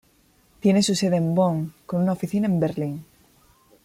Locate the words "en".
1.17-1.35, 2.47-2.59